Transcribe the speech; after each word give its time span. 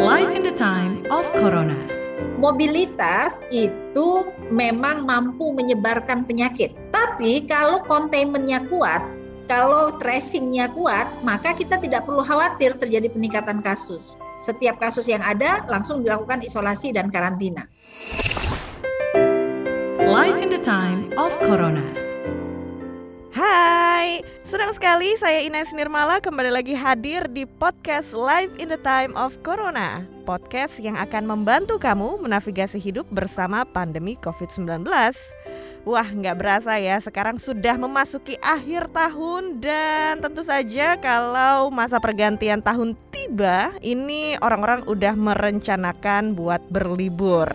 Life 0.00 0.32
in 0.32 0.48
the 0.48 0.56
time 0.56 1.04
of 1.12 1.28
Corona. 1.36 1.76
Mobilitas 2.40 3.36
itu 3.52 4.24
memang 4.48 5.04
mampu 5.04 5.52
menyebarkan 5.52 6.24
penyakit. 6.24 6.72
Tapi 6.88 7.44
kalau 7.44 7.84
containmentnya 7.84 8.64
kuat, 8.72 9.04
kalau 9.44 9.92
tracingnya 10.00 10.72
kuat, 10.72 11.04
maka 11.20 11.52
kita 11.52 11.76
tidak 11.84 12.08
perlu 12.08 12.24
khawatir 12.24 12.80
terjadi 12.80 13.12
peningkatan 13.12 13.60
kasus. 13.60 14.16
Setiap 14.40 14.80
kasus 14.80 15.04
yang 15.04 15.20
ada 15.20 15.68
langsung 15.68 16.00
dilakukan 16.00 16.40
isolasi 16.40 16.96
dan 16.96 17.12
karantina. 17.12 17.68
Life 20.00 20.40
in 20.40 20.48
the 20.48 20.64
time 20.64 21.12
of 21.20 21.28
Corona. 21.44 21.84
Hai, 23.36 24.24
senang 24.50 24.74
sekali 24.74 25.14
saya 25.14 25.46
Ines 25.46 25.70
Nirmala 25.70 26.18
kembali 26.18 26.50
lagi 26.50 26.74
hadir 26.74 27.22
di 27.30 27.46
podcast 27.46 28.10
Live 28.10 28.50
in 28.58 28.66
the 28.66 28.82
Time 28.82 29.14
of 29.14 29.38
Corona 29.46 30.02
Podcast 30.26 30.74
yang 30.82 30.98
akan 30.98 31.22
membantu 31.22 31.78
kamu 31.78 32.18
menavigasi 32.18 32.82
hidup 32.82 33.06
bersama 33.14 33.62
pandemi 33.62 34.18
COVID-19 34.18 34.82
Wah, 35.86 36.02
nggak 36.02 36.34
berasa 36.34 36.82
ya, 36.82 36.98
sekarang 36.98 37.38
sudah 37.38 37.78
memasuki 37.78 38.34
akhir 38.42 38.90
tahun 38.90 39.62
dan 39.62 40.18
tentu 40.18 40.42
saja 40.42 40.98
kalau 40.98 41.70
masa 41.70 42.02
pergantian 42.02 42.58
tahun 42.58 42.98
tiba, 43.14 43.70
ini 43.80 44.34
orang-orang 44.42 44.82
udah 44.90 45.14
merencanakan 45.14 46.34
buat 46.34 46.60
berlibur. 46.68 47.48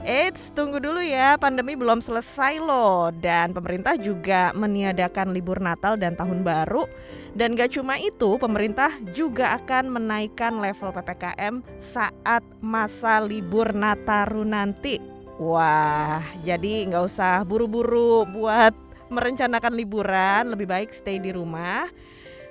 Eits, 0.00 0.56
tunggu 0.56 0.80
dulu 0.80 1.04
ya, 1.04 1.36
pandemi 1.36 1.76
belum 1.76 2.00
selesai 2.00 2.56
loh. 2.56 3.12
Dan 3.12 3.52
pemerintah 3.52 4.00
juga 4.00 4.48
meniadakan 4.56 5.36
libur 5.36 5.60
Natal 5.60 6.00
dan 6.00 6.16
Tahun 6.16 6.40
Baru. 6.40 6.88
Dan 7.36 7.52
gak 7.52 7.76
cuma 7.76 8.00
itu, 8.00 8.40
pemerintah 8.40 8.96
juga 9.12 9.60
akan 9.60 9.92
menaikkan 9.92 10.56
level 10.56 10.88
PPKM 10.96 11.60
saat 11.92 12.40
masa 12.64 13.20
libur 13.20 13.76
Nataru 13.76 14.40
nanti. 14.48 14.96
Wah, 15.40 16.20
jadi 16.44 16.84
nggak 16.84 17.04
usah 17.08 17.44
buru-buru 17.48 18.28
buat 18.28 18.76
merencanakan 19.08 19.72
liburan, 19.72 20.52
lebih 20.52 20.68
baik 20.68 20.92
stay 20.92 21.16
di 21.16 21.32
rumah 21.32 21.88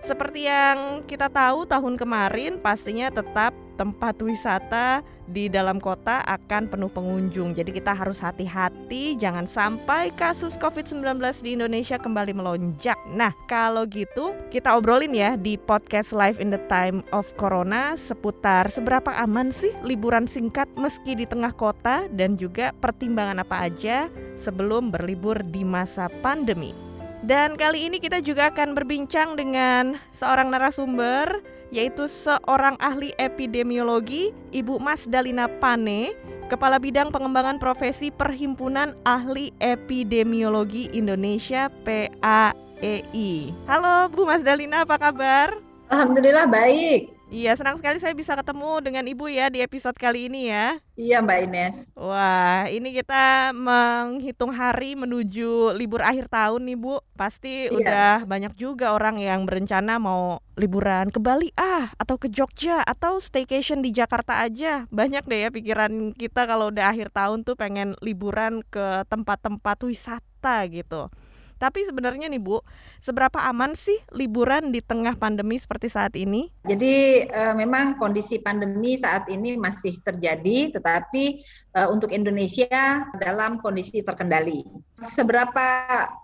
seperti 0.03 0.47
yang 0.47 1.03
kita 1.05 1.27
tahu 1.27 1.67
tahun 1.67 1.99
kemarin 1.99 2.59
pastinya 2.59 3.11
tetap 3.11 3.51
tempat 3.79 4.19
wisata 4.19 4.99
di 5.23 5.47
dalam 5.47 5.79
kota 5.79 6.19
akan 6.27 6.67
penuh 6.67 6.91
pengunjung. 6.91 7.55
Jadi 7.55 7.71
kita 7.71 7.95
harus 7.95 8.19
hati-hati 8.19 9.15
jangan 9.15 9.47
sampai 9.47 10.11
kasus 10.19 10.59
COVID-19 10.59 11.23
di 11.39 11.55
Indonesia 11.55 11.95
kembali 11.95 12.35
melonjak. 12.35 12.99
Nah, 13.15 13.31
kalau 13.47 13.87
gitu 13.87 14.35
kita 14.51 14.75
obrolin 14.75 15.15
ya 15.15 15.39
di 15.39 15.55
podcast 15.55 16.11
Live 16.11 16.43
in 16.43 16.51
the 16.51 16.59
Time 16.67 17.07
of 17.15 17.31
Corona 17.39 17.95
seputar 17.95 18.67
seberapa 18.67 19.15
aman 19.15 19.55
sih 19.55 19.71
liburan 19.87 20.27
singkat 20.27 20.67
meski 20.75 21.15
di 21.15 21.23
tengah 21.23 21.55
kota 21.55 22.11
dan 22.11 22.35
juga 22.35 22.75
pertimbangan 22.83 23.39
apa 23.39 23.71
aja 23.71 24.11
sebelum 24.35 24.91
berlibur 24.91 25.39
di 25.39 25.63
masa 25.63 26.11
pandemi. 26.19 26.88
Dan 27.19 27.59
kali 27.59 27.91
ini 27.91 27.99
kita 27.99 28.23
juga 28.23 28.47
akan 28.47 28.71
berbincang 28.71 29.35
dengan 29.35 29.99
seorang 30.15 30.47
narasumber 30.47 31.43
yaitu 31.69 32.09
seorang 32.09 32.79
ahli 32.81 33.13
epidemiologi, 33.21 34.33
Ibu 34.49 34.81
Mas 34.81 35.05
Dalina 35.05 35.45
Pane, 35.45 36.17
Kepala 36.49 36.81
Bidang 36.81 37.13
Pengembangan 37.13 37.61
Profesi 37.61 38.09
Perhimpunan 38.09 38.97
Ahli 39.05 39.53
Epidemiologi 39.61 40.89
Indonesia 40.95 41.69
PAEI. 41.85 43.53
Halo 43.69 44.09
Bu 44.09 44.25
Mas 44.25 44.41
Dalina, 44.41 44.81
apa 44.81 44.97
kabar? 44.97 45.53
Alhamdulillah 45.93 46.49
baik. 46.49 47.18
Iya, 47.29 47.53
senang 47.53 47.77
sekali 47.77 48.01
saya 48.01 48.17
bisa 48.17 48.33
ketemu 48.33 48.81
dengan 48.81 49.05
Ibu 49.05 49.29
ya 49.29 49.53
di 49.53 49.61
episode 49.61 49.93
kali 49.93 50.25
ini 50.33 50.49
ya. 50.49 50.81
Iya, 50.97 51.21
Mbak 51.21 51.39
Ines. 51.45 51.77
Wah, 51.93 52.65
ini 52.65 52.89
kita 52.89 53.53
menghitung 53.53 54.49
hari 54.49 54.97
menuju 54.97 55.77
libur 55.77 56.01
akhir 56.01 56.25
tahun 56.25 56.65
nih, 56.65 56.77
Bu. 56.81 56.97
Pasti 57.13 57.69
iya. 57.69 57.77
udah 57.77 58.13
banyak 58.25 58.57
juga 58.57 58.97
orang 58.97 59.21
yang 59.21 59.45
berencana 59.45 60.01
mau 60.01 60.41
liburan 60.57 61.13
ke 61.13 61.21
Bali 61.21 61.53
ah 61.53 61.93
atau 62.01 62.17
ke 62.17 62.33
Jogja 62.33 62.81
atau 62.81 63.21
staycation 63.21 63.85
di 63.85 63.93
Jakarta 63.93 64.41
aja. 64.41 64.89
Banyak 64.89 65.29
deh 65.29 65.45
ya 65.45 65.49
pikiran 65.53 66.17
kita 66.17 66.49
kalau 66.49 66.73
udah 66.73 66.89
akhir 66.89 67.13
tahun 67.13 67.45
tuh 67.45 67.53
pengen 67.53 67.93
liburan 68.01 68.65
ke 68.73 69.05
tempat-tempat 69.05 69.85
wisata 69.85 70.65
gitu. 70.65 71.13
Tapi 71.59 71.83
sebenarnya 71.83 72.31
nih 72.31 72.39
Bu, 72.39 72.63
seberapa 73.03 73.35
aman 73.43 73.75
sih 73.75 73.99
liburan 74.15 74.71
di 74.71 74.79
tengah 74.79 75.19
pandemi 75.19 75.59
seperti 75.59 75.91
saat 75.91 76.15
ini? 76.15 76.47
Jadi 76.63 77.27
e, 77.27 77.41
memang 77.59 77.99
kondisi 77.99 78.39
pandemi 78.39 78.95
saat 78.95 79.27
ini 79.27 79.59
masih 79.59 79.99
terjadi, 80.07 80.71
tetapi 80.79 81.43
e, 81.75 81.79
untuk 81.91 82.15
Indonesia 82.15 83.03
dalam 83.19 83.59
kondisi 83.59 83.99
terkendali. 83.99 84.63
Seberapa 85.03 85.67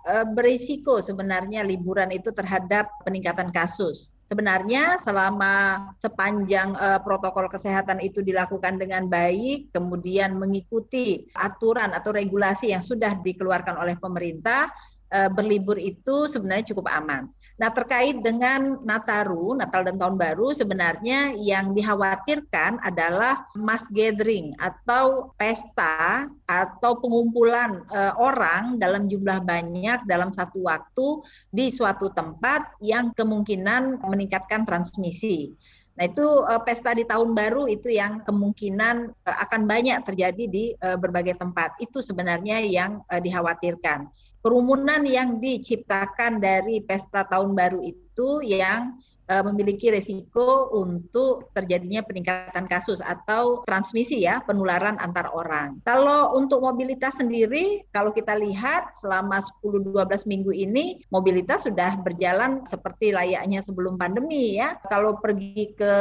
e, 0.08 0.14
berisiko 0.32 1.04
sebenarnya 1.04 1.68
liburan 1.68 2.16
itu 2.16 2.32
terhadap 2.32 2.88
peningkatan 3.04 3.52
kasus? 3.52 4.16
Sebenarnya 4.26 4.98
selama 4.98 5.86
sepanjang 6.02 6.74
uh, 6.74 6.98
protokol 6.98 7.46
kesehatan 7.46 8.02
itu 8.02 8.26
dilakukan 8.26 8.82
dengan 8.82 9.06
baik, 9.06 9.70
kemudian 9.70 10.42
mengikuti 10.42 11.30
aturan 11.38 11.94
atau 11.94 12.10
regulasi 12.10 12.74
yang 12.74 12.82
sudah 12.82 13.22
dikeluarkan 13.22 13.78
oleh 13.78 13.94
pemerintah, 14.02 14.74
uh, 15.14 15.30
berlibur 15.30 15.78
itu 15.78 16.26
sebenarnya 16.26 16.74
cukup 16.74 16.90
aman. 16.90 17.30
Nah, 17.56 17.72
terkait 17.72 18.20
dengan 18.20 18.84
Nataru, 18.84 19.56
Natal 19.56 19.88
dan 19.88 19.96
Tahun 19.96 20.20
Baru, 20.20 20.52
sebenarnya 20.52 21.40
yang 21.40 21.72
dikhawatirkan 21.72 22.84
adalah 22.84 23.48
mass 23.56 23.88
gathering 23.96 24.52
atau 24.60 25.32
pesta 25.40 26.28
atau 26.52 27.00
pengumpulan 27.00 27.80
uh, 27.96 28.12
orang 28.20 28.76
dalam 28.76 29.08
jumlah 29.08 29.40
banyak 29.48 30.04
dalam 30.04 30.36
satu 30.36 30.68
waktu 30.68 31.24
di 31.56 31.72
suatu 31.72 32.12
tempat 32.12 32.76
yang 32.84 33.16
kemungkinan 33.16 34.04
meningkatkan 34.04 34.68
transmisi. 34.68 35.56
Nah, 35.96 36.12
itu 36.12 36.28
uh, 36.28 36.60
pesta 36.60 36.92
di 36.92 37.08
tahun 37.08 37.32
baru 37.32 37.72
itu 37.72 37.88
yang 37.88 38.20
kemungkinan 38.28 39.16
akan 39.24 39.62
banyak 39.64 40.04
terjadi 40.04 40.44
di 40.52 40.76
berbagai 40.76 41.40
tempat. 41.40 41.80
Itu 41.80 42.04
sebenarnya 42.04 42.68
yang 42.68 43.00
dikhawatirkan 43.08 44.12
kerumunan 44.46 45.02
yang 45.10 45.42
diciptakan 45.42 46.38
dari 46.38 46.86
pesta 46.86 47.26
tahun 47.26 47.58
baru 47.58 47.82
itu 47.82 48.46
yang 48.46 48.94
memiliki 49.26 49.90
resiko 49.90 50.70
untuk 50.74 51.50
terjadinya 51.58 52.06
peningkatan 52.06 52.70
kasus 52.70 53.02
atau 53.02 53.66
transmisi 53.66 54.22
ya 54.22 54.42
penularan 54.46 55.02
antar 55.02 55.34
orang. 55.34 55.82
Kalau 55.82 56.38
untuk 56.38 56.62
mobilitas 56.62 57.18
sendiri 57.18 57.86
kalau 57.90 58.14
kita 58.14 58.38
lihat 58.38 58.94
selama 58.98 59.42
10-12 59.64 60.30
minggu 60.30 60.52
ini 60.54 61.02
mobilitas 61.10 61.66
sudah 61.66 61.98
berjalan 62.02 62.62
seperti 62.68 63.16
layaknya 63.16 63.62
sebelum 63.66 63.98
pandemi 63.98 64.58
ya. 64.58 64.78
Kalau 64.88 65.18
pergi 65.18 65.74
ke 65.74 65.94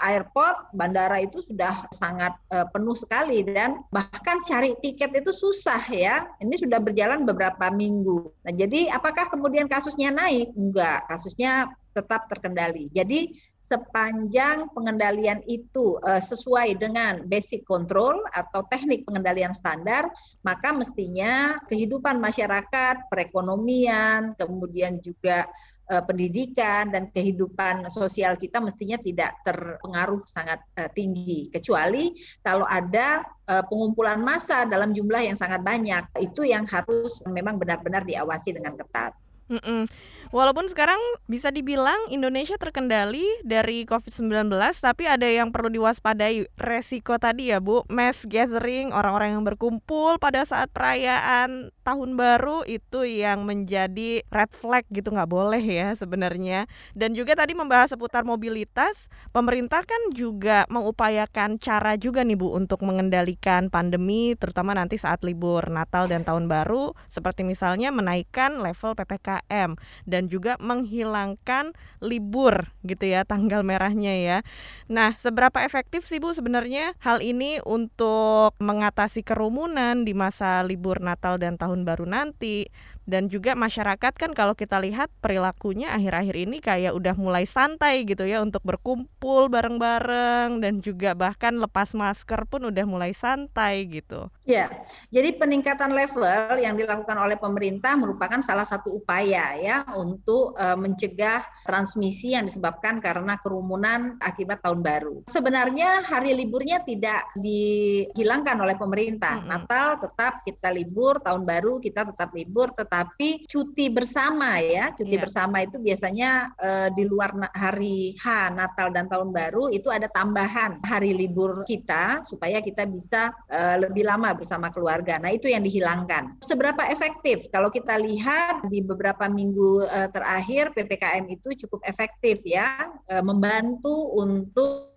airport, 0.00 0.72
bandara 0.72 1.20
itu 1.20 1.44
sudah 1.44 1.88
sangat 1.92 2.32
uh, 2.54 2.66
penuh 2.72 2.96
sekali 2.96 3.44
dan 3.44 3.84
bahkan 3.92 4.40
cari 4.46 4.72
tiket 4.80 5.12
itu 5.12 5.32
susah 5.34 5.82
ya. 5.90 6.28
Ini 6.40 6.54
sudah 6.56 6.80
berjalan 6.80 7.28
beberapa 7.28 7.68
minggu. 7.68 8.32
Nah, 8.46 8.52
jadi 8.54 8.92
apakah 8.94 9.28
kemudian 9.28 9.68
kasusnya 9.68 10.14
naik? 10.14 10.52
Enggak, 10.56 11.06
kasusnya 11.10 11.68
tetap 11.90 12.30
terkendali. 12.30 12.88
Jadi 12.94 13.34
sepanjang 13.60 14.72
pengendalian 14.72 15.42
itu 15.44 15.98
uh, 16.06 16.22
sesuai 16.22 16.78
dengan 16.80 17.26
basic 17.26 17.66
control 17.66 18.22
atau 18.32 18.64
teknik 18.70 19.04
pengendalian 19.04 19.52
standar, 19.52 20.08
maka 20.46 20.72
mestinya 20.72 21.58
kehidupan 21.66 22.18
masyarakat, 22.22 23.10
perekonomian, 23.10 24.38
kemudian 24.38 25.02
juga 25.02 25.50
uh, 25.90 26.02
pendidikan 26.06 26.94
dan 26.94 27.10
kehidupan 27.10 27.90
sosial 27.90 28.38
kita 28.38 28.62
mestinya 28.62 28.96
tidak 29.02 29.34
terpengaruh 29.42 30.22
sangat 30.30 30.62
uh, 30.78 30.88
tinggi 30.94 31.50
kecuali 31.50 32.14
kalau 32.46 32.64
ada 32.64 33.26
uh, 33.50 33.66
pengumpulan 33.66 34.22
massa 34.22 34.64
dalam 34.64 34.94
jumlah 34.94 35.26
yang 35.26 35.36
sangat 35.36 35.60
banyak 35.66 36.06
itu 36.22 36.46
yang 36.46 36.64
harus 36.70 37.20
memang 37.26 37.58
benar-benar 37.58 38.06
diawasi 38.06 38.54
dengan 38.54 38.78
ketat. 38.78 39.12
Mm 39.50 39.60
-mm. 39.60 39.82
Walaupun 40.30 40.70
sekarang 40.70 41.02
bisa 41.26 41.50
dibilang 41.50 41.98
Indonesia 42.06 42.54
terkendali 42.54 43.26
dari 43.42 43.82
COVID-19, 43.82 44.46
tapi 44.78 45.10
ada 45.10 45.26
yang 45.26 45.50
perlu 45.50 45.66
diwaspadai 45.74 46.46
resiko 46.54 47.18
tadi 47.18 47.50
ya 47.50 47.58
Bu, 47.58 47.82
mass 47.90 48.22
gathering, 48.30 48.94
orang-orang 48.94 49.34
yang 49.34 49.42
berkumpul 49.42 50.22
pada 50.22 50.46
saat 50.46 50.70
perayaan 50.70 51.74
tahun 51.82 52.14
baru 52.14 52.62
itu 52.62 53.02
yang 53.02 53.42
menjadi 53.42 54.22
red 54.30 54.54
flag 54.54 54.86
gitu 54.94 55.10
nggak 55.10 55.26
boleh 55.26 55.58
ya 55.58 55.98
sebenarnya. 55.98 56.70
Dan 56.94 57.18
juga 57.18 57.34
tadi 57.34 57.58
membahas 57.58 57.90
seputar 57.90 58.22
mobilitas, 58.22 59.10
pemerintah 59.34 59.82
kan 59.82 60.14
juga 60.14 60.62
mengupayakan 60.70 61.58
cara 61.58 61.98
juga 61.98 62.22
nih 62.22 62.38
Bu 62.38 62.54
untuk 62.54 62.86
mengendalikan 62.86 63.66
pandemi, 63.66 64.38
terutama 64.38 64.78
nanti 64.78 64.94
saat 64.94 65.26
libur 65.26 65.66
Natal 65.74 66.06
dan 66.06 66.22
Tahun 66.22 66.46
Baru, 66.46 66.94
seperti 67.10 67.42
misalnya 67.42 67.90
menaikkan 67.90 68.62
level 68.62 68.94
PPKM 69.40 69.80
dan 70.04 70.28
juga 70.28 70.60
menghilangkan 70.60 71.72
libur 72.04 72.68
gitu 72.84 73.08
ya 73.08 73.24
tanggal 73.24 73.64
merahnya 73.64 74.12
ya. 74.12 74.38
Nah, 74.86 75.16
seberapa 75.16 75.64
efektif 75.64 76.04
sih 76.04 76.20
Bu 76.20 76.36
sebenarnya 76.36 76.92
hal 77.00 77.24
ini 77.24 77.58
untuk 77.64 78.54
mengatasi 78.60 79.24
kerumunan 79.24 80.04
di 80.04 80.12
masa 80.12 80.60
libur 80.60 81.00
Natal 81.00 81.40
dan 81.40 81.56
Tahun 81.56 81.82
Baru 81.88 82.04
nanti? 82.04 82.68
Dan 83.08 83.26
juga 83.26 83.56
masyarakat 83.56 84.12
kan 84.14 84.30
kalau 84.36 84.52
kita 84.52 84.78
lihat 84.78 85.08
perilakunya 85.24 85.90
akhir-akhir 85.90 86.36
ini 86.36 86.56
kayak 86.60 86.92
udah 86.92 87.14
mulai 87.16 87.48
santai 87.48 88.04
gitu 88.04 88.28
ya 88.28 88.44
untuk 88.44 88.62
berkumpul 88.62 89.48
bareng-bareng 89.48 90.60
dan 90.60 90.84
juga 90.84 91.16
bahkan 91.16 91.56
lepas 91.56 91.96
masker 91.96 92.44
pun 92.46 92.68
udah 92.68 92.84
mulai 92.84 93.16
santai 93.16 93.88
gitu. 93.88 94.28
Ya, 94.44 94.66
jadi 95.14 95.38
peningkatan 95.38 95.94
level 95.94 96.58
yang 96.58 96.74
dilakukan 96.74 97.14
oleh 97.16 97.38
pemerintah 97.38 97.94
merupakan 97.94 98.42
salah 98.42 98.66
satu 98.66 98.98
upaya 98.98 99.54
ya 99.56 99.86
untuk 99.94 100.58
uh, 100.58 100.74
mencegah 100.74 101.46
transmisi 101.62 102.34
yang 102.34 102.50
disebabkan 102.50 102.98
karena 102.98 103.38
kerumunan 103.38 104.18
akibat 104.18 104.60
tahun 104.60 104.82
baru. 104.82 105.16
Sebenarnya 105.30 106.02
hari 106.02 106.34
liburnya 106.34 106.82
tidak 106.82 107.30
dihilangkan 107.38 108.58
oleh 108.58 108.74
pemerintah. 108.74 109.38
Mm 109.38 109.42
-hmm. 109.46 109.50
Natal 109.54 109.86
tetap 110.02 110.42
kita 110.42 110.68
libur, 110.74 111.22
tahun 111.22 111.46
baru 111.46 111.78
kita 111.78 112.10
tetap 112.10 112.34
libur, 112.34 112.74
tetap 112.74 112.89
tapi 112.90 113.46
cuti 113.46 113.86
bersama 113.86 114.58
ya. 114.58 114.90
Cuti 114.98 115.14
yeah. 115.14 115.22
bersama 115.22 115.62
itu 115.62 115.78
biasanya 115.78 116.30
uh, 116.58 116.88
di 116.90 117.06
luar 117.06 117.30
hari 117.54 118.18
H 118.18 118.50
Natal 118.50 118.90
dan 118.90 119.06
Tahun 119.06 119.30
Baru 119.30 119.70
itu 119.70 119.88
ada 119.94 120.10
tambahan 120.10 120.82
hari 120.82 121.14
libur 121.14 121.62
kita 121.64 122.26
supaya 122.26 122.58
kita 122.58 122.90
bisa 122.90 123.30
uh, 123.48 123.78
lebih 123.78 124.02
lama 124.02 124.34
bersama 124.34 124.74
keluarga. 124.74 125.22
Nah, 125.22 125.30
itu 125.30 125.46
yang 125.46 125.62
dihilangkan. 125.62 126.42
Seberapa 126.42 126.90
efektif? 126.90 127.46
Kalau 127.54 127.70
kita 127.70 127.94
lihat 128.02 128.66
di 128.66 128.82
beberapa 128.82 129.30
minggu 129.30 129.86
uh, 129.86 130.10
terakhir 130.10 130.74
PPKM 130.74 131.30
itu 131.30 131.54
cukup 131.64 131.86
efektif 131.86 132.42
ya, 132.42 132.90
uh, 133.08 133.22
membantu 133.22 134.10
untuk 134.18 134.90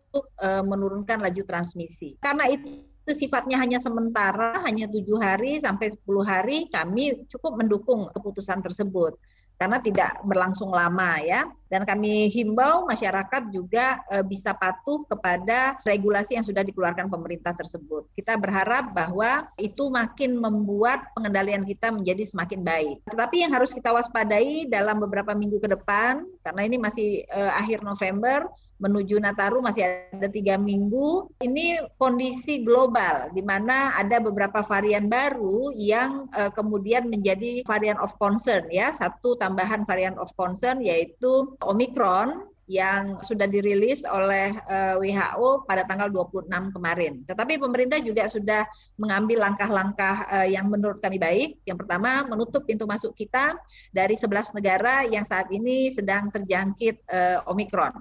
menurunkan 0.62 1.25
laju 1.25 1.42
transmisi. 1.42 2.13
Karena 2.22 2.46
itu 2.46 2.93
itu 3.04 3.28
sifatnya 3.28 3.60
hanya 3.60 3.84
sementara, 3.84 4.64
hanya 4.64 4.88
tujuh 4.88 5.20
hari 5.20 5.60
sampai 5.60 5.92
10 5.92 6.24
hari, 6.24 6.72
kami 6.72 7.28
cukup 7.28 7.60
mendukung 7.60 8.08
keputusan 8.08 8.64
tersebut 8.64 9.20
karena 9.60 9.84
tidak 9.84 10.24
berlangsung 10.24 10.72
lama 10.72 11.20
ya. 11.20 11.44
Dan 11.74 11.90
kami 11.90 12.30
himbau 12.30 12.86
masyarakat 12.86 13.50
juga 13.50 13.98
e, 14.14 14.22
bisa 14.22 14.54
patuh 14.54 15.02
kepada 15.10 15.81
regulasi 15.81 16.38
yang 16.38 16.46
sudah 16.46 16.62
dikeluarkan 16.62 17.10
pemerintah 17.10 17.58
tersebut. 17.58 18.06
Kita 18.14 18.38
berharap 18.38 18.94
bahwa 18.94 19.50
itu 19.58 19.90
makin 19.90 20.38
membuat 20.38 21.10
pengendalian 21.18 21.66
kita 21.66 21.90
menjadi 21.90 22.22
semakin 22.30 22.62
baik. 22.62 23.02
Tetapi 23.10 23.42
yang 23.42 23.52
harus 23.58 23.74
kita 23.74 23.90
waspadai 23.90 24.70
dalam 24.70 25.02
beberapa 25.02 25.34
minggu 25.34 25.58
ke 25.58 25.74
depan, 25.74 26.22
karena 26.46 26.62
ini 26.62 26.78
masih 26.78 27.25
e, 27.25 27.42
akhir 27.58 27.81
November, 27.81 28.46
menuju 28.84 29.16
Nataru 29.24 29.64
masih 29.64 30.12
ada 30.12 30.28
tiga 30.28 30.60
minggu. 30.60 31.31
Ini 31.40 31.96
kondisi 31.96 32.68
global 32.68 33.31
di 33.31 33.40
mana 33.40 33.96
ada 33.96 34.20
beberapa 34.20 34.60
varian 34.68 35.08
baru 35.08 35.72
yang 35.72 36.28
uh, 36.36 36.52
kemudian 36.52 37.08
menjadi 37.08 37.64
varian 37.64 37.96
of 38.04 38.12
concern 38.20 38.68
ya. 38.68 38.92
Satu 38.92 39.40
tambahan 39.40 39.88
varian 39.88 40.20
of 40.20 40.28
concern 40.36 40.84
yaitu 40.84 41.56
Omicron 41.68 42.53
yang 42.68 43.19
sudah 43.19 43.44
dirilis 43.50 44.07
oleh 44.07 44.56
eh, 44.56 44.95
WHO 44.95 45.68
pada 45.68 45.83
tanggal 45.83 46.07
26 46.07 46.48
kemarin. 46.71 47.24
Tetapi 47.27 47.60
pemerintah 47.60 48.00
juga 48.00 48.27
sudah 48.31 48.63
mengambil 48.95 49.44
langkah-langkah 49.50 50.15
uh, 50.30 50.48
yang 50.48 50.69
menurut 50.69 51.01
kami 51.01 51.18
baik. 51.18 51.60
Yang 51.65 51.86
pertama, 51.86 52.24
menutup 52.30 52.63
pintu 52.63 52.86
masuk 52.86 53.18
kita 53.18 53.57
dari 53.89 54.13
11 54.13 54.54
negara 54.57 55.04
yang 55.10 55.25
saat 55.25 55.50
ini 55.50 55.89
sedang 55.89 56.30
terjangkit 56.30 57.04
uh, 57.10 57.50
Omikron. 57.50 57.94